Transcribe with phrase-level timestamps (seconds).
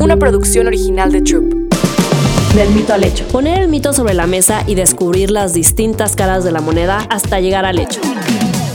[0.00, 1.52] una producción original de Troop.
[2.54, 3.26] Del mito al hecho.
[3.28, 7.40] Poner el mito sobre la mesa y descubrir las distintas caras de la moneda hasta
[7.40, 8.00] llegar al hecho.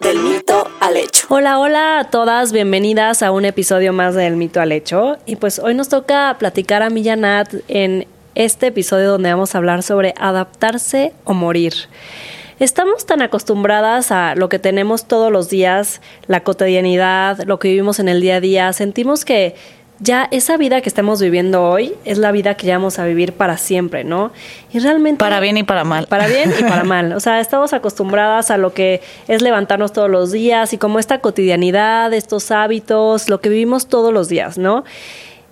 [0.00, 1.26] del mito al hecho.
[1.28, 5.18] Hola, hola a todas, bienvenidas a un episodio más del Mito al Hecho.
[5.26, 9.30] Y pues hoy nos toca platicar a mí y a Nat en este episodio donde
[9.30, 11.74] vamos a hablar sobre adaptarse o morir.
[12.60, 17.98] Estamos tan acostumbradas a lo que tenemos todos los días, la cotidianidad, lo que vivimos
[17.98, 19.54] en el día a día, sentimos que
[20.00, 23.32] ya esa vida que estamos viviendo hoy es la vida que ya vamos a vivir
[23.32, 24.30] para siempre, ¿no?
[24.72, 25.18] Y realmente...
[25.18, 26.06] Para bien y para mal.
[26.06, 27.12] Para bien y para mal.
[27.12, 31.18] O sea, estamos acostumbradas a lo que es levantarnos todos los días y como esta
[31.18, 34.84] cotidianidad, estos hábitos, lo que vivimos todos los días, ¿no?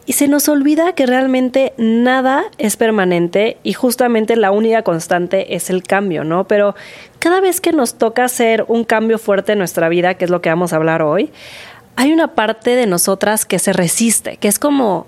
[0.09, 5.69] Y se nos olvida que realmente nada es permanente y justamente la única constante es
[5.69, 6.47] el cambio, ¿no?
[6.47, 6.77] Pero
[7.19, 10.41] cada vez que nos toca hacer un cambio fuerte en nuestra vida, que es lo
[10.41, 11.33] que vamos a hablar hoy,
[11.97, 15.07] hay una parte de nosotras que se resiste, que es como,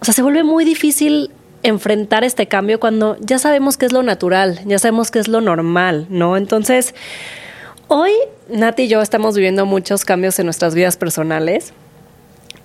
[0.00, 1.30] o sea, se vuelve muy difícil
[1.62, 5.40] enfrentar este cambio cuando ya sabemos que es lo natural, ya sabemos que es lo
[5.40, 6.36] normal, ¿no?
[6.36, 6.94] Entonces,
[7.88, 8.12] hoy
[8.48, 11.72] Nati y yo estamos viviendo muchos cambios en nuestras vidas personales.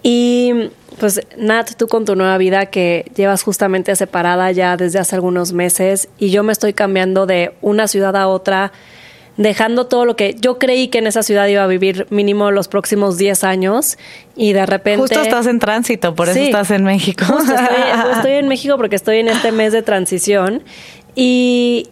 [0.03, 5.15] Y pues Nat, tú con tu nueva vida que llevas justamente separada ya desde hace
[5.15, 8.71] algunos meses y yo me estoy cambiando de una ciudad a otra,
[9.37, 12.67] dejando todo lo que yo creí que en esa ciudad iba a vivir mínimo los
[12.67, 13.97] próximos 10 años
[14.35, 15.01] y de repente...
[15.01, 16.45] Justo estás en tránsito, por eso Sí.
[16.45, 17.25] estás en México.
[17.25, 17.77] Justo estoy,
[18.15, 20.63] estoy en México porque estoy en este mes de transición
[21.15, 21.89] y,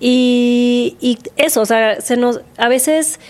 [0.00, 3.20] y, y eso, o sea, se nos, a veces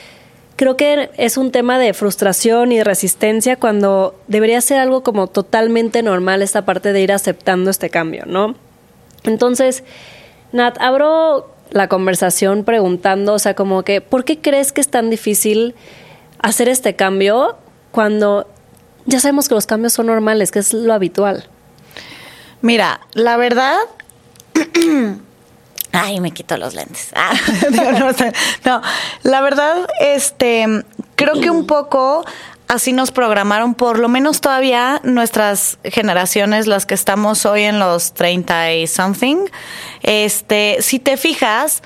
[0.56, 5.26] creo que es un tema de frustración y de resistencia cuando debería ser algo como
[5.26, 8.54] totalmente normal esta parte de ir aceptando este cambio, ¿no?
[9.24, 9.84] Entonces,
[10.52, 15.10] Nat, abro la conversación preguntando, o sea, como que, ¿por qué crees que es tan
[15.10, 15.74] difícil
[16.40, 17.56] hacer este cambio
[17.90, 18.48] cuando
[19.06, 21.48] ya sabemos que los cambios son normales, que es lo habitual?
[22.62, 23.78] Mira, la verdad.
[25.92, 27.10] Ay, me quito los lentes.
[27.16, 27.32] Ah,
[27.70, 28.12] no.
[28.64, 28.82] No,
[29.22, 30.66] la verdad, este,
[31.16, 32.24] creo que un poco
[32.70, 38.14] así nos programaron, por lo menos todavía nuestras generaciones, las que estamos hoy en los
[38.14, 39.46] 30 y something.
[40.02, 41.82] Este, si te fijas,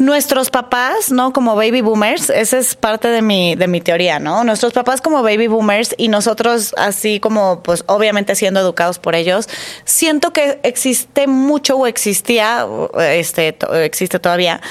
[0.00, 1.34] Nuestros papás, ¿no?
[1.34, 4.44] Como baby boomers, esa es parte de mi, de mi teoría, ¿no?
[4.44, 9.46] Nuestros papás como baby boomers y nosotros así como, pues obviamente siendo educados por ellos,
[9.84, 12.66] siento que existe mucho o existía,
[12.98, 14.62] este, existe todavía,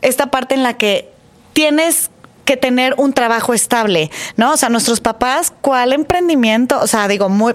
[0.00, 1.10] esta parte en la que
[1.52, 2.10] tienes
[2.48, 4.54] que tener un trabajo estable, ¿no?
[4.54, 6.80] O sea, nuestros papás, ¿cuál emprendimiento?
[6.80, 7.54] O sea, digo, muy...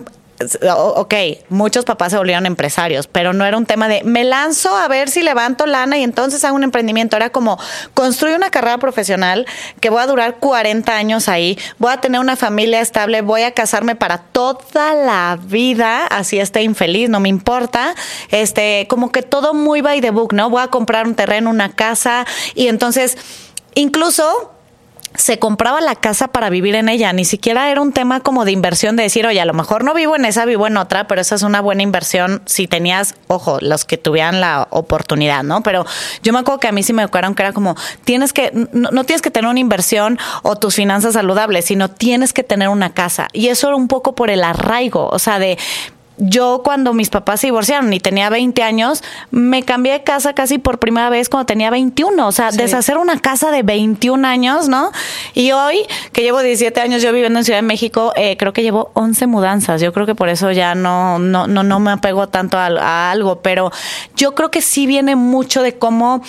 [0.95, 1.13] Ok,
[1.49, 5.09] muchos papás se volvieron empresarios, pero no era un tema de me lanzo a ver
[5.09, 7.15] si levanto lana y entonces hago un emprendimiento.
[7.15, 7.57] Era como
[7.95, 9.47] construir una carrera profesional
[9.79, 13.53] que voy a durar 40 años ahí, voy a tener una familia estable, voy a
[13.53, 17.95] casarme para toda la vida, así esté infeliz, no me importa.
[18.29, 20.51] Este, como que todo muy by the book, ¿no?
[20.51, 23.17] Voy a comprar un terreno, una casa y entonces
[23.75, 24.52] incluso
[25.15, 28.51] se compraba la casa para vivir en ella, ni siquiera era un tema como de
[28.51, 31.21] inversión de decir, oye, a lo mejor no vivo en esa, vivo en otra, pero
[31.21, 35.61] esa es una buena inversión si tenías, ojo, los que tuvieran la oportunidad, ¿no?
[35.61, 35.85] Pero
[36.23, 38.89] yo me acuerdo que a mí sí me educaron que era como, tienes que, no,
[38.91, 42.93] no tienes que tener una inversión o tus finanzas saludables, sino tienes que tener una
[42.93, 43.27] casa.
[43.33, 45.57] Y eso era un poco por el arraigo, o sea, de
[46.17, 50.57] yo cuando mis papás se divorciaron y tenía 20 años, me cambié de casa casi
[50.57, 52.27] por primera vez cuando tenía 21.
[52.27, 54.91] O sea, deshacer una casa de 21 años, ¿no?
[55.33, 58.63] Y hoy, que llevo 17 años yo viviendo en Ciudad de México, eh, creo que
[58.63, 59.81] llevo 11 mudanzas.
[59.81, 63.11] Yo creo que por eso ya no, no, no, no me apego tanto a, a
[63.11, 63.71] algo, pero
[64.15, 66.21] yo creo que sí viene mucho de cómo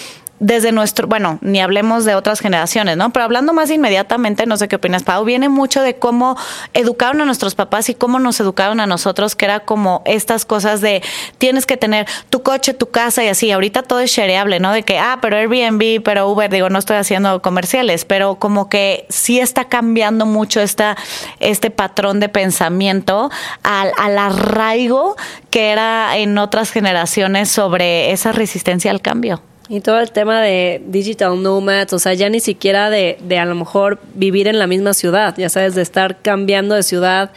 [0.44, 3.10] desde nuestro, bueno, ni hablemos de otras generaciones, ¿no?
[3.14, 6.36] Pero hablando más inmediatamente, no sé qué opinas, Pau, viene mucho de cómo
[6.74, 10.82] educaron a nuestros papás y cómo nos educaron a nosotros, que era como estas cosas
[10.82, 11.02] de
[11.38, 13.50] tienes que tener tu coche, tu casa y así.
[13.50, 14.72] Ahorita todo es shareable, ¿no?
[14.72, 19.06] De que, ah, pero Airbnb, pero Uber, digo, no estoy haciendo comerciales, pero como que
[19.08, 20.98] sí está cambiando mucho esta,
[21.40, 23.30] este patrón de pensamiento
[23.62, 25.16] al, al arraigo
[25.48, 29.40] que era en otras generaciones sobre esa resistencia al cambio.
[29.68, 33.46] Y todo el tema de digital nomads, o sea, ya ni siquiera de, de a
[33.46, 37.30] lo mejor vivir en la misma ciudad, ya sabes, de estar cambiando de ciudad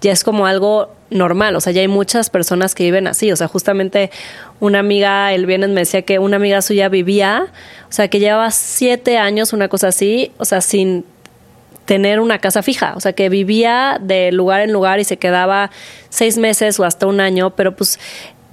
[0.00, 3.36] ya es como algo normal, o sea, ya hay muchas personas que viven así, o
[3.36, 4.10] sea, justamente
[4.60, 7.46] una amiga el viernes me decía que una amiga suya vivía,
[7.88, 11.04] o sea, que llevaba siete años, una cosa así, o sea, sin
[11.84, 15.70] tener una casa fija, o sea, que vivía de lugar en lugar y se quedaba
[16.08, 17.98] seis meses o hasta un año, pero pues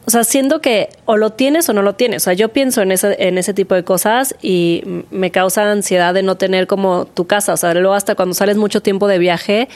[0.07, 2.23] o sea, siendo que o lo tienes o no lo tienes.
[2.23, 6.13] O sea, yo pienso en ese, en ese tipo de cosas y me causa ansiedad
[6.13, 7.51] de no tener como tu casa.
[7.51, 9.67] O sea, luego hasta cuando sales mucho tiempo de viaje,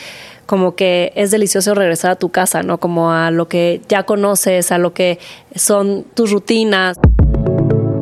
[0.45, 2.77] como que es delicioso regresar a tu casa, ¿no?
[2.77, 5.19] Como a lo que ya conoces, a lo que
[5.53, 6.97] son tus rutinas.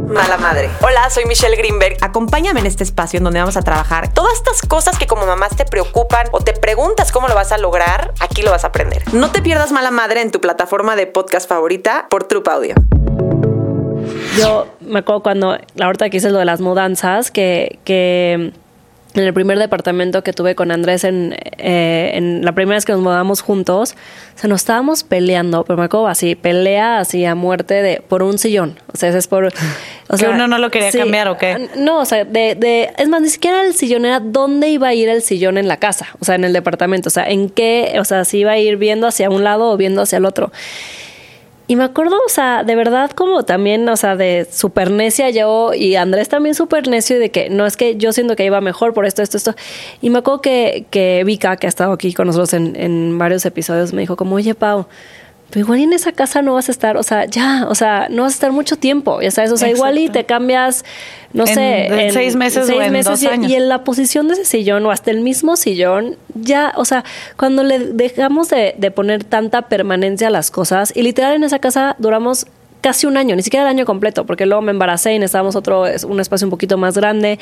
[0.09, 0.71] Mala Madre.
[0.81, 1.97] Hola, soy Michelle Greenberg.
[2.01, 5.55] Acompáñame en este espacio en donde vamos a trabajar todas estas cosas que como mamás
[5.55, 9.03] te preocupan o te preguntas cómo lo vas a lograr, aquí lo vas a aprender.
[9.13, 12.73] No te pierdas Mala Madre en tu plataforma de podcast favorita por Troop Audio.
[14.35, 18.51] Yo me acuerdo cuando, la ahorita que hice lo de las mudanzas, que, que
[19.15, 22.91] en el primer departamento que tuve con Andrés en, eh, en la primera vez que
[22.91, 23.95] nos mudamos juntos,
[24.35, 28.21] o sea, nos estábamos peleando, pero me acuerdo así, pelea así a muerte de por
[28.21, 28.79] un sillón.
[28.93, 29.51] O sea, es por.
[30.09, 31.69] O sea, uno no lo quería cambiar o qué?
[31.75, 34.93] No, o sea, de, de, es más, ni siquiera el sillón era dónde iba a
[34.93, 37.95] ir el sillón en la casa, o sea, en el departamento, o sea, en qué,
[37.99, 40.51] o sea, si iba a ir viendo hacia un lado o viendo hacia el otro.
[41.69, 45.75] Y me acuerdo, o sea, de verdad como también, o sea, de super necia yo
[45.75, 48.59] y Andrés también súper necio y de que no es que yo siento que iba
[48.59, 49.53] mejor por esto, esto, esto.
[50.01, 53.45] Y me acuerdo que, que Vika, que ha estado aquí con nosotros en, en varios
[53.45, 54.87] episodios, me dijo como, oye, Pau,
[55.49, 58.23] pero igual en esa casa no vas a estar, o sea, ya, o sea, no
[58.23, 60.85] vas a estar mucho tiempo, ya sabes, o sea, igual y te cambias,
[61.33, 63.51] no sé, en seis meses seis o en meses dos y, años.
[63.51, 67.03] y en la posición de ese sillón o hasta el mismo sillón, ya, o sea,
[67.35, 71.59] cuando le dejamos de, de poner tanta permanencia a las cosas, y literal en esa
[71.59, 72.45] casa duramos
[72.81, 75.85] casi un año, ni siquiera el año completo, porque luego me embaracé y necesitábamos otro,
[76.07, 77.39] un espacio un poquito más grande.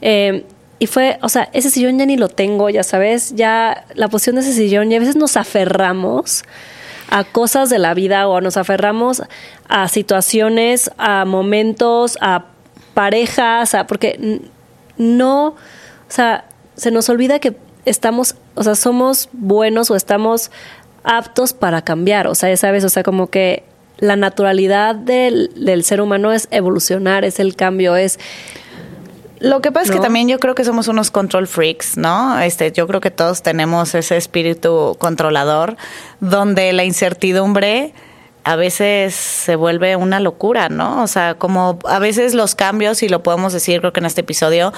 [0.00, 0.44] Eh,
[0.78, 4.36] y fue, o sea, ese sillón ya ni lo tengo, ya sabes, ya la posición
[4.36, 6.42] de ese sillón, y a veces nos aferramos
[7.12, 9.22] a cosas de la vida o nos aferramos
[9.68, 12.46] a situaciones, a momentos, a
[12.94, 14.40] parejas, a, porque
[14.96, 15.54] no, o
[16.08, 17.54] sea, se nos olvida que
[17.84, 20.50] estamos, o sea, somos buenos o estamos
[21.04, 23.64] aptos para cambiar, o sea, sabes, o sea, como que
[23.98, 28.18] la naturalidad del, del ser humano es evolucionar, es el cambio, es
[29.42, 32.38] Lo que pasa es que también yo creo que somos unos control freaks, ¿no?
[32.38, 35.76] Este, yo creo que todos tenemos ese espíritu controlador
[36.20, 37.92] donde la incertidumbre
[38.44, 41.02] a veces se vuelve una locura, ¿no?
[41.02, 44.22] O sea, como a veces los cambios, y lo podemos decir creo que en este
[44.22, 44.72] episodio,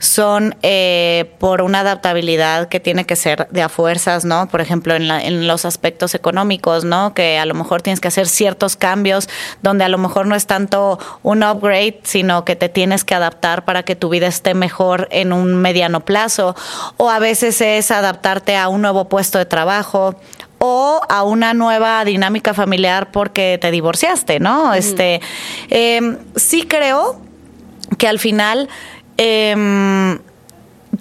[0.00, 4.48] son eh, por una adaptabilidad que tiene que ser de a fuerzas, ¿no?
[4.48, 7.14] Por ejemplo, en, la- en los aspectos económicos, ¿no?
[7.14, 9.28] Que a lo mejor tienes que hacer ciertos cambios
[9.62, 13.64] donde a lo mejor no es tanto un upgrade, sino que te tienes que adaptar
[13.64, 16.54] para que tu vida esté mejor en un mediano plazo.
[16.98, 20.16] O a veces es adaptarte a un nuevo puesto de trabajo
[20.66, 24.72] o a una nueva dinámica familiar porque te divorciaste, ¿no?
[24.72, 25.20] Este,
[25.68, 27.20] em, sí creo
[27.98, 28.70] que al final
[29.18, 30.18] em,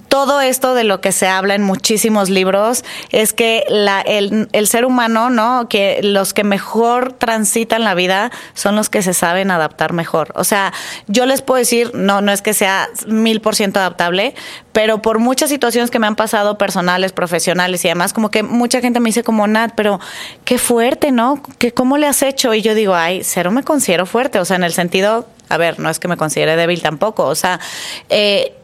[0.08, 5.30] todo esto de lo que se habla en muchísimos libros es que el ser humano,
[5.30, 5.68] ¿no?
[5.70, 10.32] Que los que mejor transitan la vida son los que se saben adaptar mejor.
[10.36, 10.74] O sea,
[11.08, 14.36] yo les puedo decir, no, no es que sea mil por ciento adaptable,
[14.72, 18.82] pero por muchas situaciones que me han pasado personales, profesionales y demás, como que mucha
[18.82, 20.00] gente me dice como, Nat, pero
[20.46, 21.42] qué fuerte, ¿no?
[21.60, 22.54] ¿Qué, ¿Cómo le has hecho?
[22.54, 25.80] Y yo digo, ay, cero me considero fuerte, o sea, en el sentido, a ver,
[25.80, 27.60] no es que me considere débil tampoco, o sea,
[28.10, 28.56] eh,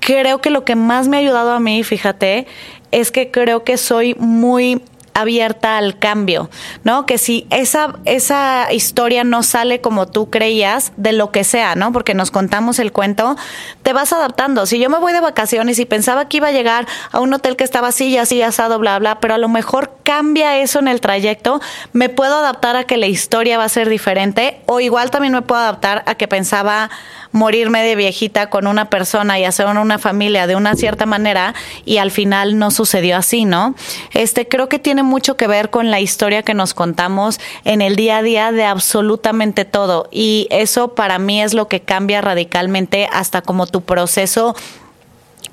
[0.00, 2.46] creo que lo que más me ha ayudado a mí, fíjate,
[2.90, 4.82] es que creo que soy muy
[5.16, 6.50] abierta al cambio,
[6.84, 7.06] ¿no?
[7.06, 11.92] Que si esa, esa historia no sale como tú creías, de lo que sea, ¿no?
[11.92, 13.36] Porque nos contamos el cuento,
[13.82, 14.66] te vas adaptando.
[14.66, 17.56] Si yo me voy de vacaciones y pensaba que iba a llegar a un hotel
[17.56, 20.88] que estaba así y así asado, bla, bla, pero a lo mejor cambia eso en
[20.88, 21.60] el trayecto,
[21.92, 25.42] me puedo adaptar a que la historia va a ser diferente o igual también me
[25.42, 26.90] puedo adaptar a que pensaba
[27.32, 31.54] morirme de viejita con una persona y hacer una familia de una cierta manera
[31.84, 33.74] y al final no sucedió así, ¿no?
[34.12, 37.96] Este creo que tiene mucho que ver con la historia que nos contamos en el
[37.96, 40.08] día a día de absolutamente todo.
[40.10, 44.54] Y eso para mí es lo que cambia radicalmente hasta como tu proceso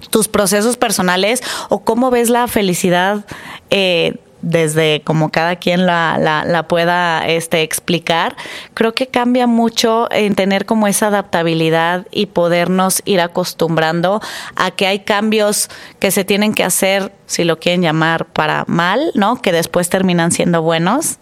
[0.10, 3.26] tus procesos personales o cómo ves la felicidad
[3.70, 8.36] eh, desde como cada quien la, la, la pueda este, explicar,
[8.76, 14.22] creo que cambia mucho en tener como esa adaptabilidad y podernos ir acostumbrando
[14.56, 15.70] a que hay cambios
[16.00, 19.42] que se tienen que hacer, si lo quieren llamar, para mal, ¿no?
[19.42, 21.18] Que después terminan siendo buenos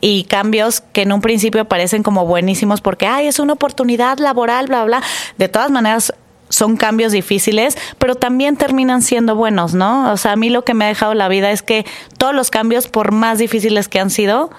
[0.00, 4.66] y cambios que en un principio parecen como buenísimos porque, ay, es una oportunidad laboral,
[4.66, 5.02] bla, bla.
[5.38, 6.12] De todas maneras,
[6.52, 10.12] son cambios difíciles, pero también terminan siendo buenos, ¿no?
[10.12, 11.86] O sea, a mí lo que me ha dejado la vida es que
[12.18, 14.50] todos los cambios, por más difíciles que han sido,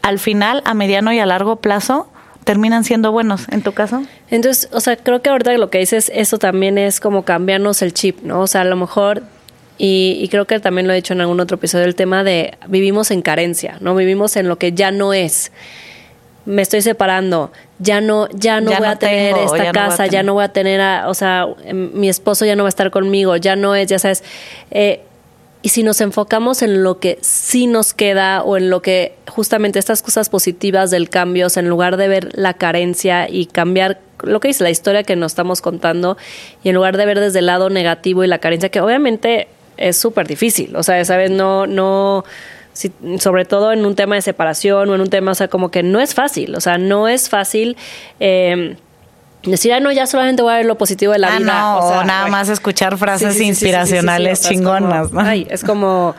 [0.00, 2.08] al final, a mediano y a largo plazo,
[2.44, 3.46] terminan siendo buenos.
[3.50, 4.02] ¿En tu caso?
[4.30, 7.92] Entonces, o sea, creo que ahorita lo que dices, eso también es como cambiarnos el
[7.92, 8.40] chip, ¿no?
[8.40, 9.22] O sea, a lo mejor
[9.76, 13.10] y, creo que también lo he dicho en algún otro episodio, el tema de vivimos
[13.10, 13.94] en carencia, ¿no?
[13.94, 15.52] Vivimos en lo que ya no es.
[16.46, 20.44] Me estoy separando, ya no, ya no voy a tener esta casa, ya no voy
[20.44, 23.74] a tener, o sea, em, mi esposo ya no va a estar conmigo, ya no
[23.74, 24.22] es, ya sabes.
[24.70, 25.00] Eh,
[25.62, 29.78] y si nos enfocamos en lo que sí nos queda o en lo que justamente
[29.78, 34.48] estas cosas positivas del cambio, en lugar de ver la carencia y cambiar lo que
[34.48, 36.18] dice la historia que nos estamos contando,
[36.62, 39.48] y en lugar de ver desde el lado negativo y la carencia, que obviamente
[39.78, 40.76] es súper difícil.
[40.76, 41.30] O sea, ¿sabes?
[41.30, 42.24] No, no,
[43.18, 45.82] sobre todo en un tema de separación o en un tema, o sea, como que
[45.82, 46.54] no es fácil.
[46.56, 47.76] O sea, no es fácil.
[48.20, 48.76] Eh,
[49.50, 51.60] decir, ah, no, ya solamente voy a ver lo positivo de la ah, vida.
[51.60, 55.10] No, o, nada más escuchar frases inspiracionales chingonas.
[55.16, 56.14] ay, es como,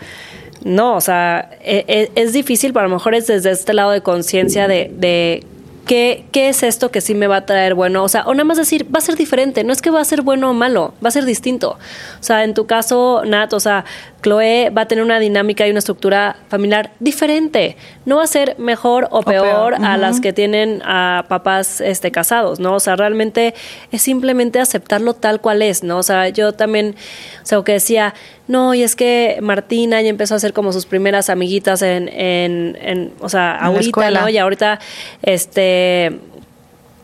[0.63, 3.91] no, o sea, es, e, es, difícil, pero a lo mejor es desde este lado
[3.91, 5.43] de conciencia de, de
[5.85, 8.03] ¿Qué, ¿qué, es esto que sí me va a traer bueno?
[8.03, 10.05] O sea, o nada más decir, va a ser diferente, no es que va a
[10.05, 11.77] ser bueno o malo, va a ser distinto.
[12.19, 13.85] O sea, en tu caso, Nat, o sea,
[14.25, 17.77] Chloe va a tener una dinámica y una estructura familiar diferente.
[18.05, 22.59] No va a ser mejor o, peor, a las que tienen a papás este, casados,
[22.59, 22.73] ¿no?
[22.73, 23.53] O sea, realmente
[23.91, 25.99] es simplemente aceptarlo tal cual es, ¿no?
[25.99, 26.95] O sea, yo también,
[27.43, 28.15] o sea, que decía,
[28.47, 32.77] no, y es que Martina ya empezó a hacer como sus primeras amiguitas en, en,
[32.81, 34.27] en o sea, ahorita, ¿no?
[34.27, 34.79] Y ahorita,
[35.21, 36.19] este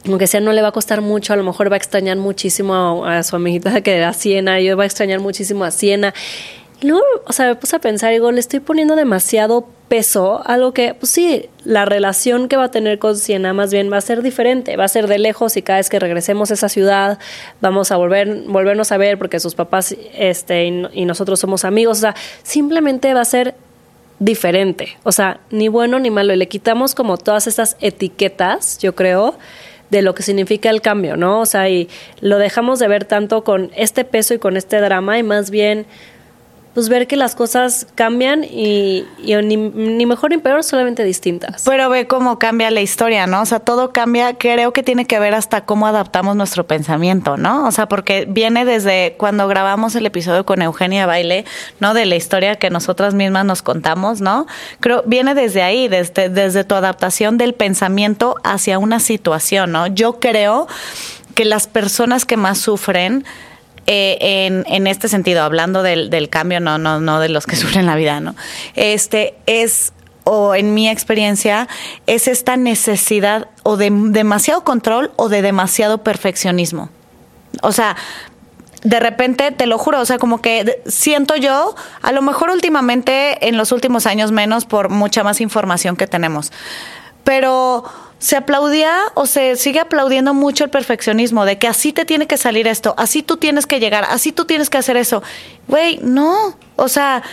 [0.07, 3.05] aunque sea no le va a costar mucho, a lo mejor va a extrañar muchísimo
[3.05, 6.11] a, a su amiguita que era Siena, yo va a extrañar muchísimo a Siena.
[6.81, 10.93] Luego, o sea, me puse a pensar, digo, le estoy poniendo demasiado peso, algo que,
[10.93, 14.21] pues sí, la relación que va a tener con Siena más bien va a ser
[14.21, 17.19] diferente, va a ser de lejos y cada vez que regresemos a esa ciudad
[17.59, 21.97] vamos a volver, volvernos a ver porque sus papás este, y, y nosotros somos amigos,
[21.97, 23.53] o sea, simplemente va a ser
[24.19, 28.95] diferente, o sea, ni bueno ni malo, y le quitamos como todas estas etiquetas, yo
[28.95, 29.35] creo,
[29.91, 31.41] de lo que significa el cambio, ¿no?
[31.41, 31.89] O sea, y
[32.21, 35.85] lo dejamos de ver tanto con este peso y con este drama y más bien
[36.73, 41.63] pues ver que las cosas cambian y, ni, mejor ni peor, solamente distintas.
[41.65, 43.41] Pero ve cómo cambia la historia, ¿no?
[43.41, 47.67] O sea, todo cambia, creo que tiene que ver hasta cómo adaptamos nuestro pensamiento, ¿no?
[47.67, 51.45] O sea, porque viene desde cuando grabamos el episodio con Eugenia Baile,
[51.79, 51.93] ¿no?
[51.93, 54.47] De la historia que nosotras mismas nos contamos, ¿no?
[54.79, 59.87] Creo, viene desde ahí, desde, desde tu adaptación del pensamiento hacia una situación, ¿no?
[59.87, 60.67] Yo creo
[61.35, 63.25] que las personas que más sufren,
[63.87, 67.55] eh, en, en, este sentido, hablando del, del, cambio, no, no, no de los que
[67.57, 68.35] sufren la vida, ¿no?
[68.75, 71.67] Este es o en mi experiencia,
[72.05, 76.89] es esta necesidad o de demasiado control o de demasiado perfeccionismo.
[77.63, 77.95] O sea,
[78.83, 83.47] de repente, te lo juro, o sea, como que siento yo, a lo mejor últimamente,
[83.47, 86.51] en los últimos años menos, por mucha más información que tenemos,
[87.23, 87.83] pero
[88.21, 92.37] se aplaudía o se sigue aplaudiendo mucho el perfeccionismo de que así te tiene que
[92.37, 95.23] salir esto, así tú tienes que llegar, así tú tienes que hacer eso.
[95.67, 96.55] Güey, no.
[96.75, 97.23] O sea,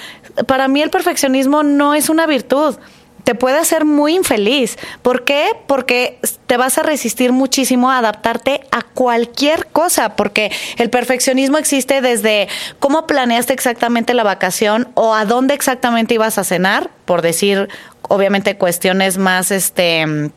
[0.46, 2.76] para mí el perfeccionismo no es una virtud.
[3.22, 4.78] Te puede hacer muy infeliz.
[5.02, 5.50] ¿Por qué?
[5.66, 12.00] Porque te vas a resistir muchísimo a adaptarte a cualquier cosa, porque el perfeccionismo existe
[12.00, 17.68] desde cómo planeaste exactamente la vacación o a dónde exactamente ibas a cenar, por decir,
[18.00, 20.30] obviamente, cuestiones más, este,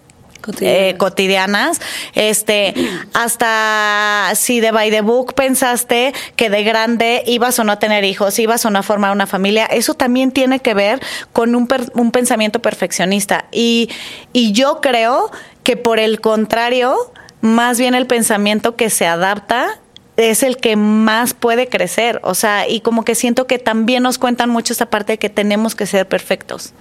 [0.62, 1.82] eh, cotidianas,
[2.14, 2.74] este,
[3.14, 8.04] hasta si de by the book pensaste que de grande ibas o no a tener
[8.04, 11.02] hijos, ibas o no a formar una familia, eso también tiene que ver
[11.34, 13.46] con un, un pensamiento perfeccionista.
[13.52, 13.90] Y,
[14.34, 15.32] y yo creo
[15.64, 16.96] que por el contrario,
[17.42, 19.80] más bien el pensamiento que se adapta
[20.18, 22.20] es el que más puede crecer.
[22.24, 25.30] O sea, y como que siento que también nos cuentan mucho esta parte de que
[25.30, 26.74] tenemos que ser perfectos.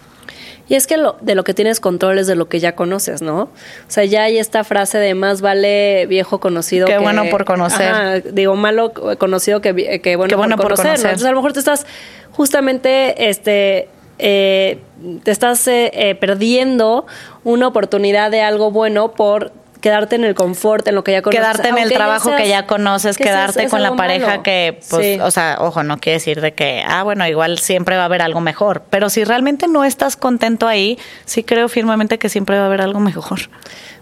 [0.70, 3.22] Y es que lo, de lo que tienes control es de lo que ya conoces,
[3.22, 3.42] ¿no?
[3.42, 3.48] O
[3.88, 8.32] sea, ya hay esta frase de más vale viejo conocido Qué bueno por conocer.
[8.32, 9.72] digo, malo conocido que,
[10.16, 10.94] bueno, por, conocer.
[10.94, 11.86] Entonces, a lo mejor te estás
[12.30, 13.88] justamente, este...
[14.22, 14.78] Eh,
[15.24, 17.06] te estás eh, eh, perdiendo
[17.42, 21.40] una oportunidad de algo bueno por quedarte en el confort, en lo que ya conoces.
[21.40, 25.56] Quedarte en el trabajo que ya conoces, quedarte con la pareja que, pues, o sea,
[25.60, 28.82] ojo, no quiere decir de que, ah, bueno, igual siempre va a haber algo mejor.
[28.90, 32.82] Pero si realmente no estás contento ahí, sí creo firmemente que siempre va a haber
[32.82, 33.40] algo mejor.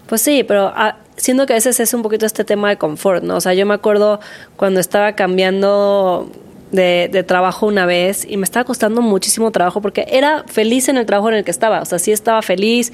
[0.06, 3.22] Pues sí, pero ah, siendo que a veces es un poquito este tema de confort,
[3.22, 3.36] ¿no?
[3.36, 4.20] O sea, yo me acuerdo
[4.56, 6.30] cuando estaba cambiando
[6.70, 10.96] de, de, trabajo una vez y me estaba costando muchísimo trabajo porque era feliz en
[10.96, 12.92] el trabajo en el que estaba, o sea, sí estaba feliz,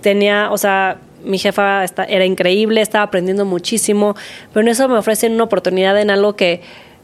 [0.00, 4.14] tenía, o sea, mi jefa era increíble, estaba aprendiendo muchísimo,
[4.52, 6.60] pero en eso me ofrecen una oportunidad en algo que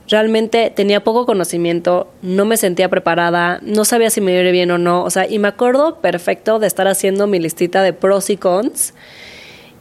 [0.08, 4.78] realmente tenía poco conocimiento, no me sentía preparada, no sabía si me iba bien o
[4.78, 8.37] no, o sea, y me acuerdo perfecto de estar haciendo mi listita de pros y
[8.37, 8.94] cons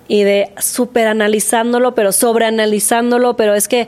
[0.10, 3.88] y de super analizándolo, pero sobreanalizándolo, pero es que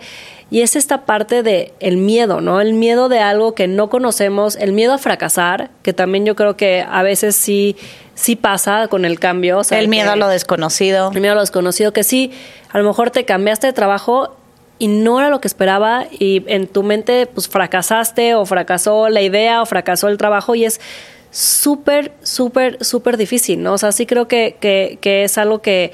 [0.52, 2.60] y es esta parte de el miedo, ¿no?
[2.60, 6.58] El miedo de algo que no conocemos, el miedo a fracasar, que también yo creo
[6.58, 7.76] que a veces sí
[8.20, 11.12] sí pasa con el cambio, el miedo a lo desconocido.
[11.14, 12.32] El miedo a lo desconocido que sí,
[12.70, 14.36] a lo mejor te cambiaste de trabajo
[14.78, 19.22] y no era lo que esperaba y en tu mente pues fracasaste o fracasó la
[19.22, 20.82] idea o fracasó el trabajo y es
[21.32, 23.74] súper, súper, súper difícil, ¿no?
[23.74, 25.94] O sea, sí creo que, que, que, es algo que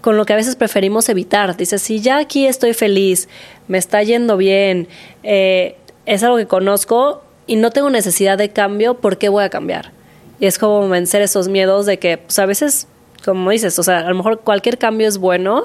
[0.00, 1.56] con lo que a veces preferimos evitar.
[1.56, 3.28] Dices, si ya aquí estoy feliz,
[3.68, 4.88] me está yendo bien,
[5.22, 5.76] eh,
[6.06, 9.95] es algo que conozco y no tengo necesidad de cambio, ¿por qué voy a cambiar?
[10.38, 12.88] Y es como vencer esos miedos de que, pues a veces,
[13.24, 15.64] como dices, o sea, a lo mejor cualquier cambio es bueno,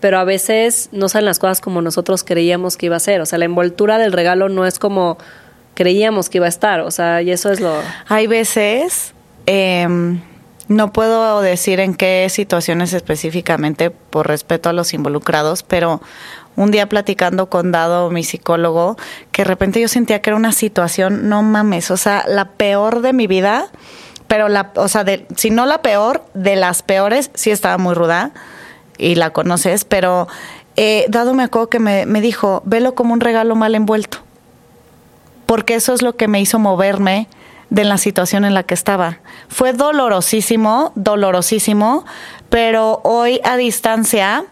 [0.00, 3.20] pero a veces no salen las cosas como nosotros creíamos que iba a ser.
[3.20, 5.16] O sea, la envoltura del regalo no es como
[5.74, 6.80] creíamos que iba a estar.
[6.80, 7.72] O sea, y eso es lo...
[8.08, 9.14] Hay veces,
[9.46, 10.20] em,
[10.66, 16.02] no puedo decir en qué situaciones específicamente por respeto a los involucrados, pero
[16.56, 18.96] un día platicando con Dado, mi psicólogo,
[19.30, 23.00] que de repente yo sentía que era una situación, no mames, o sea, la peor
[23.00, 23.68] de mi vida,
[24.26, 25.04] pero la, o sea,
[25.36, 28.32] si no la peor, de las peores, sí estaba muy ruda
[28.98, 30.28] y la conoces, pero
[30.76, 34.18] eh, Dado me acuerdo que me, me dijo, velo como un regalo mal envuelto,
[35.46, 37.28] porque eso es lo que me hizo moverme
[37.72, 39.20] de la situación en la que estaba.
[39.48, 42.04] Fue dolorosísimo, dolorosísimo,
[42.50, 44.44] pero hoy a distancia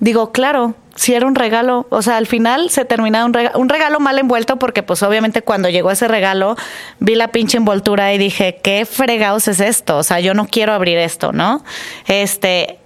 [0.00, 3.68] digo, claro, si era un regalo, o sea, al final se terminaba un regalo, un
[3.68, 6.56] regalo mal envuelto porque pues obviamente cuando llegó ese regalo
[7.00, 9.98] vi la pinche envoltura y dije, ¿qué fregados es esto?
[9.98, 11.62] O sea, yo no quiero abrir esto, ¿no?
[12.06, 12.78] Este,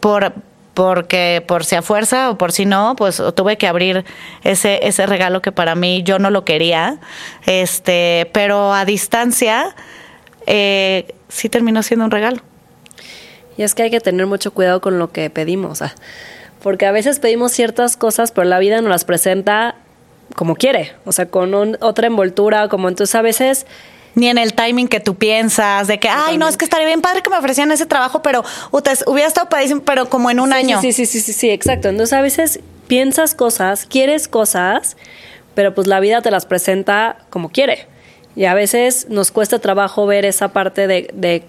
[0.00, 0.32] por,
[0.74, 4.04] porque por si a fuerza o por si no, pues tuve que abrir
[4.44, 6.98] ese, ese regalo que para mí yo no lo quería,
[7.46, 9.74] este, pero a distancia
[10.46, 12.40] eh, sí terminó siendo un regalo.
[13.58, 15.82] Y es que hay que tener mucho cuidado con lo que pedimos,
[16.62, 19.76] porque a veces pedimos ciertas cosas, pero la vida nos las presenta
[20.34, 23.66] como quiere, o sea, con otra envoltura, como entonces a veces
[24.14, 27.00] ni en el timing que tú piensas, de que, ay, no, es que estaría bien
[27.00, 30.80] padre que me ofrecieran ese trabajo, pero hubiera estado padrísimo, pero como en un año.
[30.80, 31.88] Sí, sí, sí, sí, sí, exacto.
[31.88, 34.96] Entonces a veces piensas cosas, quieres cosas,
[35.54, 37.86] pero pues la vida te las presenta como quiere.
[38.34, 41.44] Y a veces nos cuesta trabajo ver esa parte de, de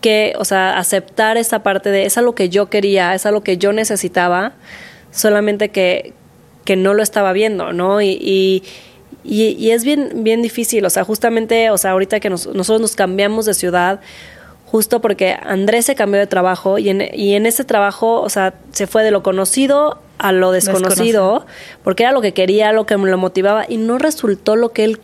[0.00, 3.58] que, o sea, aceptar esa parte de, es algo que yo quería, es algo que
[3.58, 4.52] yo necesitaba,
[5.10, 6.12] solamente que,
[6.64, 8.00] que no lo estaba viendo, ¿no?
[8.00, 8.62] y
[9.30, 13.44] y, es bien, bien difícil, o sea, justamente, o sea, ahorita que nosotros nos cambiamos
[13.44, 14.00] de ciudad,
[14.64, 18.54] justo porque Andrés se cambió de trabajo y en, y en ese trabajo, o sea,
[18.72, 21.44] se fue de lo conocido a lo desconocido,
[21.84, 25.00] porque era lo que quería, lo que lo motivaba y no resultó lo que él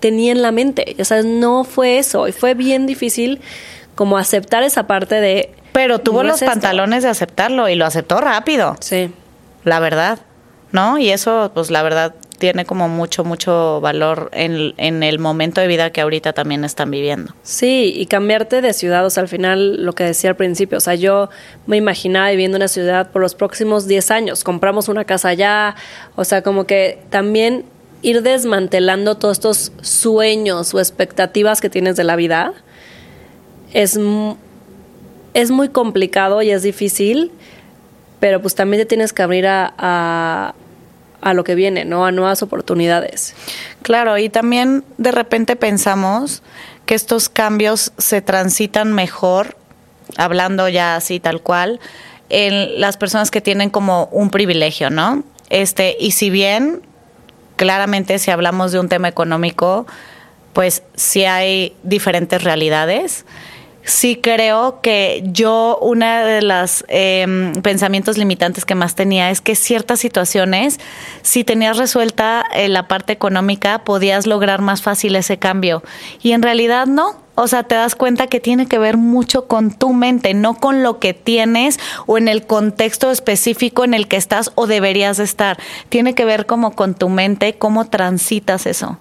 [0.00, 3.40] tenía en la mente, o sea, no fue eso y fue bien difícil
[3.98, 5.50] como aceptar esa parte de...
[5.72, 8.76] Pero tuvo los pantalones de aceptarlo y lo aceptó rápido.
[8.78, 9.10] Sí.
[9.64, 10.20] La verdad,
[10.70, 10.98] ¿no?
[10.98, 15.66] Y eso, pues la verdad, tiene como mucho, mucho valor en, en, el momento de
[15.66, 17.34] vida que ahorita también están viviendo.
[17.42, 20.80] Sí, y cambiarte de ciudad, o sea, al final lo que decía al principio, o
[20.80, 21.28] sea, yo
[21.66, 25.74] me imaginaba viviendo en una ciudad por los próximos 10 años, compramos una casa allá,
[26.14, 27.64] o sea, como que también
[28.02, 32.54] ir desmantelando todos estos sueños o expectativas que tienes de la vida
[33.72, 33.98] es,
[35.34, 37.32] es muy complicado y es difícil,
[38.20, 40.54] pero pues también te tienes que abrir a
[41.20, 42.06] a lo que viene, ¿no?
[42.06, 43.34] A nuevas oportunidades.
[43.82, 46.42] Claro, y también de repente pensamos
[46.86, 49.56] que estos cambios se transitan mejor,
[50.16, 51.80] hablando ya así tal cual,
[52.30, 55.24] en las personas que tienen como un privilegio, ¿no?
[55.50, 56.82] Este, y si bien
[57.56, 59.86] claramente si hablamos de un tema económico,
[60.52, 63.24] pues sí hay diferentes realidades
[63.88, 69.54] sí creo que yo una de los em, pensamientos limitantes que más tenía es que
[69.56, 70.78] ciertas situaciones,
[71.22, 75.82] si tenías resuelta eh, la parte económica, podías lograr más fácil ese cambio.
[76.22, 77.16] Y en realidad no.
[77.34, 80.82] O sea, te das cuenta que tiene que ver mucho con tu mente, no con
[80.82, 85.56] lo que tienes o en el contexto específico en el que estás o deberías estar.
[85.88, 88.98] Tiene que ver como con tu mente, cómo transitas eso.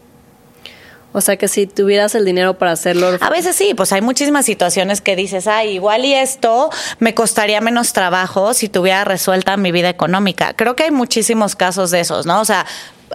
[1.14, 3.18] O sea que si tuvieras el dinero para hacerlo.
[3.22, 7.62] A veces sí, pues hay muchísimas situaciones que dices, ay, igual y esto me costaría
[7.62, 10.54] menos trabajo si tuviera resuelta mi vida económica.
[10.54, 12.42] Creo que hay muchísimos casos de esos, ¿no?
[12.42, 12.66] O sea,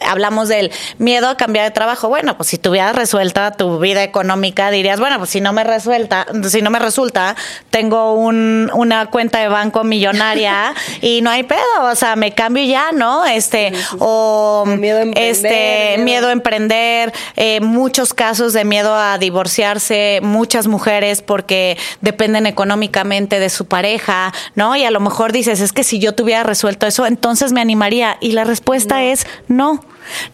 [0.01, 2.09] hablamos del miedo a cambiar de trabajo.
[2.09, 6.27] Bueno, pues si tuvieras resuelta tu vida económica, dirías, bueno, pues si no me resuelta,
[6.49, 7.37] si no me resulta,
[7.71, 12.65] tengo un, una cuenta de banco millonaria y no hay pedo, o sea, me cambio
[12.65, 13.25] ya, ¿no?
[13.27, 15.49] Este, o miedo a emprender, este,
[15.99, 22.47] miedo- miedo a emprender, eh, muchos casos de miedo a divorciarse, muchas mujeres porque dependen
[22.47, 24.77] económicamente de su pareja, ¿no?
[24.77, 28.17] Y a lo mejor dices, es que si yo tuviera resuelto eso, entonces me animaría.
[28.21, 29.82] Y la respuesta es no.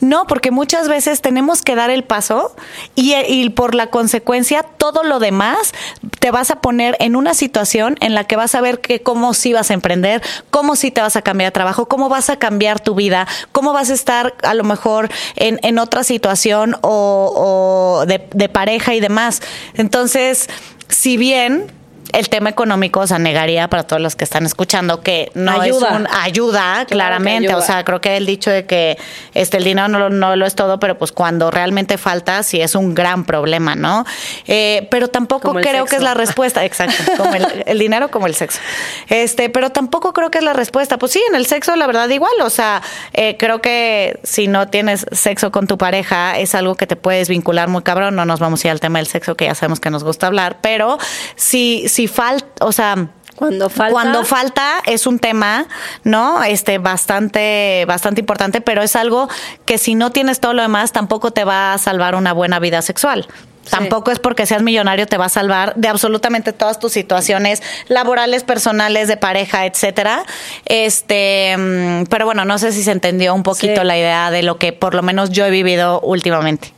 [0.01, 2.55] No, porque muchas veces tenemos que dar el paso
[2.95, 5.73] y, por la consecuencia todo lo demás
[6.21, 9.35] te vas a poner en una situación en la que vas a ver que cómo
[9.35, 12.39] sí vas a emprender, cómo sí te vas a cambiar de trabajo, cómo vas a
[12.39, 18.49] cambiar tu vida, cómo vas a estar a lo mejor en, otra situación o, de
[18.49, 19.43] pareja y demás.
[19.75, 20.49] Entonces,
[20.89, 21.78] si bien
[22.12, 25.88] el tema económico, o sea, negaría para todos los que están escuchando que no Ayuda.
[25.88, 27.49] es un ayuda, claramente.
[27.49, 27.62] ayuda.
[27.62, 28.99] O sea, creo que el dicho de que
[29.35, 32.61] este el dinero no, lo- no lo es todo, pero pues cuando realmente falta, sí
[32.61, 34.05] es un gran problema, ¿no?
[34.47, 38.35] Eh, pero tampoco creo que es la respuesta, exacto, como el, el dinero como el
[38.35, 38.61] sexo.
[39.09, 40.99] Este, pero tampoco creo que es la respuesta.
[40.99, 42.33] Pues sí, en el sexo, la verdad, igual.
[42.42, 46.87] O sea, eh, creo que si no tienes sexo con tu pareja, es algo que
[46.87, 48.16] te puedes vincular muy cabrón.
[48.16, 50.27] No nos vamos a ir al tema del sexo, que ya sabemos que nos gusta
[50.27, 50.99] hablar, pero
[51.37, 53.93] si, si falta, o sea, Cuando falta.
[53.93, 55.67] cuando falta es un tema,
[56.05, 56.43] ¿no?
[56.45, 59.29] Este bastante bastante importante, pero es algo
[59.65, 62.83] que si no tienes todo lo demás tampoco te va a salvar una buena vida
[62.83, 63.27] sexual.
[63.71, 68.43] Tampoco es porque seas millonario te va a salvar de absolutamente todas tus situaciones laborales,
[68.43, 70.25] personales, de pareja, etcétera.
[70.65, 73.87] Este, mm, pero bueno, no sé si se entendió un poquito Sí.
[73.87, 76.73] la idea de lo que por lo menos yo he vivido últimamente.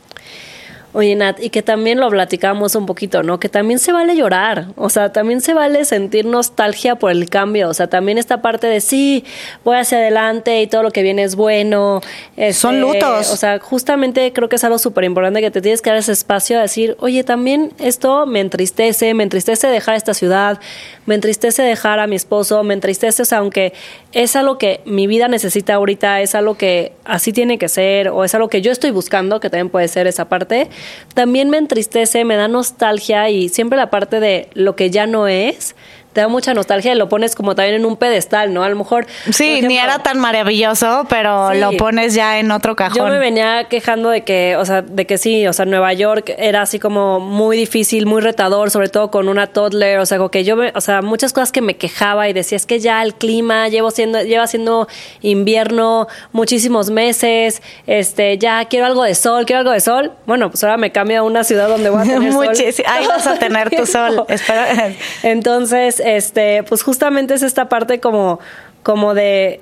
[0.93, 3.39] Oye, Nat, y que también lo platicamos un poquito, ¿no?
[3.39, 7.69] Que también se vale llorar, o sea, también se vale sentir nostalgia por el cambio,
[7.69, 9.23] o sea, también esta parte de sí,
[9.63, 12.01] voy hacia adelante y todo lo que viene es bueno.
[12.35, 13.31] este, Son lutos.
[13.31, 16.11] O sea, justamente creo que es algo súper importante que te tienes que dar ese
[16.11, 20.59] espacio a decir, oye, también esto me entristece, me entristece dejar esta ciudad,
[21.05, 23.73] me entristece dejar a mi esposo, me entristece, o sea, aunque
[24.13, 28.23] es algo que mi vida necesita ahorita, es algo que así tiene que ser, o
[28.23, 30.69] es algo que yo estoy buscando, que también puede ser esa parte,
[31.13, 35.27] también me entristece, me da nostalgia y siempre la parte de lo que ya no
[35.27, 35.75] es,
[36.13, 38.63] te da mucha nostalgia y lo pones como también en un pedestal, ¿no?
[38.63, 39.05] A lo mejor...
[39.31, 41.59] Sí, ni era tan maravilloso, pero Sí.
[41.59, 42.97] lo pones ya en otro cajón.
[42.97, 46.33] yo me venía quejando de que, o sea, de que sí, o sea, Nueva York
[46.37, 50.29] era así como muy difícil, muy retador, sobre todo con una toddler, o sea, como
[50.29, 53.01] que yo, me- o sea, muchas cosas que me quejaba y decía, es que ya
[53.03, 54.87] el clima llevo siendo, lleva siendo
[55.21, 60.11] invierno muchísimos meses, este, ya quiero algo de sol, quiero algo de sol.
[60.25, 62.49] Bueno, pues ahora me cambio a una ciudad donde voy a tener sol.
[62.87, 64.25] Ahí vas a tener tu sol.
[64.27, 64.91] Espera.
[65.23, 68.39] Entonces, este, pues justamente es esta parte como
[68.83, 69.59] como de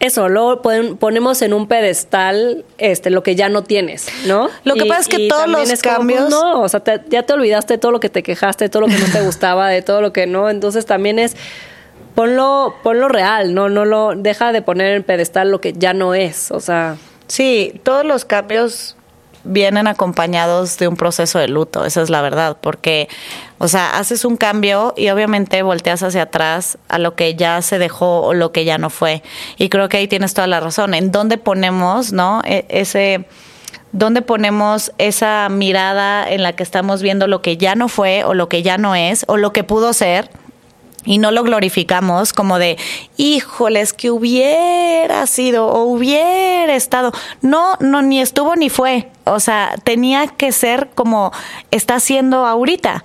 [0.00, 4.50] eso, luego pon- ponemos en un pedestal este lo que ya no tienes, ¿no?
[4.64, 7.22] Lo que pasa es que todos los como, pues, cambios- no, o sea, te- ya
[7.22, 9.68] te olvidaste de todo lo que te quejaste, de todo lo que no te gustaba,
[9.70, 11.36] de todo lo que no, entonces también es
[12.14, 16.14] ponlo ponlo real, no no lo deja de poner en pedestal lo que ya no
[16.14, 16.96] es, o sea,
[17.26, 18.96] Sí, todos los cambios
[19.44, 23.08] vienen acompañados de un proceso de luto, esa es la verdad, porque,
[23.58, 27.78] o sea, haces un cambio y obviamente volteas hacia atrás a lo que ya se
[27.78, 29.22] dejó o lo que ya no fue.
[29.56, 30.94] Y creo que ahí tienes toda la razón.
[30.94, 32.42] ¿En dónde ponemos, no?
[32.44, 33.26] E- ese
[33.92, 38.34] ¿Dónde ponemos esa mirada en la que estamos viendo lo que ya no fue o
[38.34, 40.30] lo que ya no es o lo que pudo ser?
[41.04, 42.78] Y no lo glorificamos como de,
[43.16, 47.12] híjoles, que hubiera sido o hubiera estado.
[47.42, 49.10] No, no, ni estuvo ni fue.
[49.24, 51.32] O sea, tenía que ser como
[51.70, 53.04] está siendo ahorita.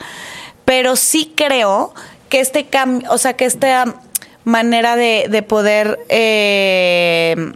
[0.66, 1.94] Pero sí creo
[2.30, 3.96] que este cambio, o sea, que esta
[4.44, 7.54] manera de, de poder, eh,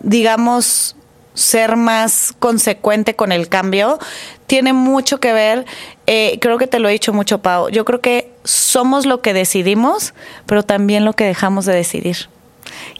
[0.00, 0.96] digamos,
[1.34, 3.98] ser más consecuente con el cambio
[4.46, 5.64] tiene mucho que ver,
[6.06, 9.32] eh, creo que te lo he dicho mucho, Pau, yo creo que somos lo que
[9.32, 10.14] decidimos,
[10.46, 12.28] pero también lo que dejamos de decidir.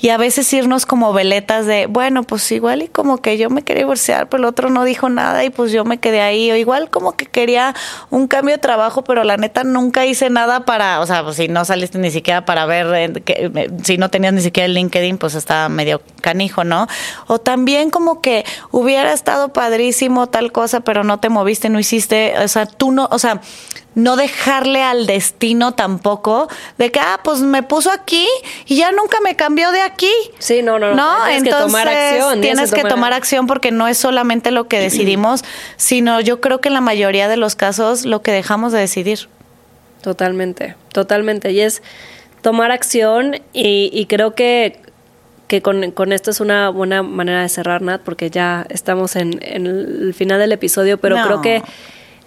[0.00, 3.62] Y a veces irnos como veletas de, bueno, pues igual y como que yo me
[3.62, 6.50] quería divorciar, pero el otro no dijo nada y pues yo me quedé ahí.
[6.50, 7.74] O igual como que quería
[8.11, 11.48] un cambio de trabajo, pero la neta nunca hice nada para, o sea, pues si
[11.48, 15.18] no saliste ni siquiera para ver, eh, eh, si no tenías ni siquiera el LinkedIn,
[15.18, 16.87] pues estaba medio canijo, ¿no?
[17.26, 22.35] O también como que hubiera estado padrísimo tal cosa, pero no te moviste, no hiciste,
[22.38, 23.40] o sea, tú no, o sea,
[23.94, 26.48] no dejarle al destino tampoco
[26.79, 28.26] de que, ah, pues me puso aquí
[28.66, 30.12] y ya nunca me cambió de aquí.
[30.38, 33.88] Sí, no, no, no, No, tienes que tomar acción, tienes que tomar acción porque no
[33.88, 35.44] es solamente lo que decidimos,
[35.76, 39.29] sino yo creo que en la mayoría de los casos lo que dejamos de decidir.
[40.03, 41.53] Totalmente, totalmente.
[41.53, 41.83] Y es
[42.42, 44.81] tomar acción y, y creo que
[45.46, 49.40] que con, con, esto es una buena manera de cerrar, Nat, porque ya estamos en,
[49.42, 51.61] en el final del episodio, pero creo que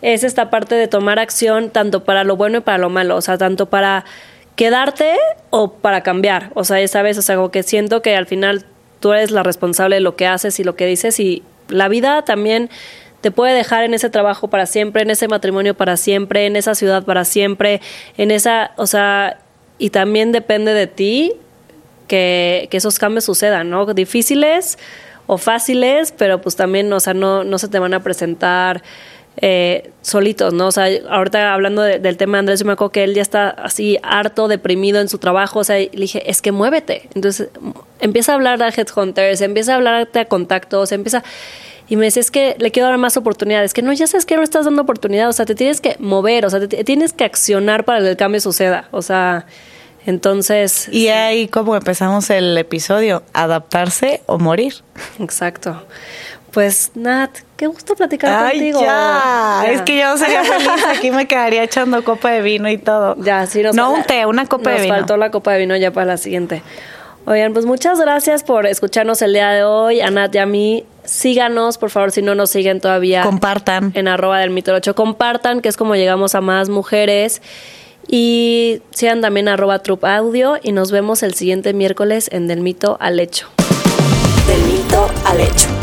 [0.03, 3.21] es esta parte de tomar acción tanto para lo bueno y para lo malo, o
[3.21, 4.05] sea, tanto para
[4.55, 5.15] quedarte
[5.49, 8.65] o para cambiar, o sea, ya sabes, o sea, como que siento que al final
[8.99, 12.23] tú eres la responsable de lo que haces y lo que dices y la vida
[12.23, 12.69] también
[13.21, 16.75] te puede dejar en ese trabajo para siempre, en ese matrimonio para siempre, en esa
[16.75, 17.79] ciudad para siempre,
[18.17, 19.39] en esa, o sea,
[19.77, 21.31] y también depende de ti
[22.09, 23.85] que, que esos cambios sucedan, ¿no?
[23.85, 24.77] Difíciles
[25.25, 28.83] o fáciles, pero pues también, o sea, no, no se te van a presentar
[29.37, 30.67] eh, solitos, ¿no?
[30.67, 33.49] O sea, ahorita hablando del tema de Andrés, yo me acuerdo que él ya está
[33.49, 37.09] así harto, deprimido en su trabajo, o sea, le dije, es que muévete.
[37.15, 37.49] Entonces,
[37.99, 41.23] empieza a hablar a headhunters, empieza a hablarte a contactos, empieza...
[41.89, 43.73] Y me decía, es que le quiero dar más oportunidades.
[43.73, 45.27] Que no, ya sabes que no estás dando oportunidad.
[45.27, 48.17] O sea, te tienes que mover, o sea, te tienes que accionar para que el
[48.17, 48.87] cambio suceda.
[48.91, 49.45] O sea,
[50.05, 50.87] entonces...
[50.89, 54.75] Y ahí como empezamos el episodio, adaptarse o morir.
[55.19, 55.83] Exacto.
[56.53, 58.81] Pues Nat, qué gusto platicar Ay, contigo.
[58.81, 59.63] Ya.
[59.67, 63.15] es que yo sería feliz, aquí me quedaría echando copa de vino y todo.
[63.23, 64.89] Ya, sí, nos No un té, una copa de vino.
[64.89, 66.61] Nos faltó la copa de vino ya para la siguiente.
[67.25, 70.85] Oigan, pues muchas gracias por escucharnos el día de hoy, a Nat y a mí.
[71.05, 73.23] Síganos, por favor, si no nos siguen todavía.
[73.23, 73.91] Compartan.
[73.95, 74.93] En arroba del mito 8.
[74.93, 77.41] Compartan, que es como llegamos a más mujeres.
[78.07, 82.97] Y sean también arroba Trup Audio y nos vemos el siguiente miércoles en Del Mito
[82.99, 83.47] al Hecho.
[84.45, 85.82] Del Mito al Hecho.